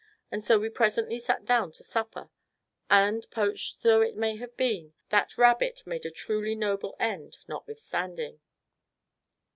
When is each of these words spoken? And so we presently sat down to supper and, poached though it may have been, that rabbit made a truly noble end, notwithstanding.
And 0.31 0.43
so 0.43 0.57
we 0.57 0.69
presently 0.69 1.19
sat 1.19 1.45
down 1.45 1.71
to 1.73 1.83
supper 1.83 2.31
and, 2.89 3.29
poached 3.29 3.83
though 3.83 4.01
it 4.01 4.17
may 4.17 4.35
have 4.37 4.57
been, 4.57 4.95
that 5.09 5.37
rabbit 5.37 5.83
made 5.85 6.07
a 6.07 6.09
truly 6.09 6.55
noble 6.55 6.95
end, 6.99 7.37
notwithstanding. 7.47 8.39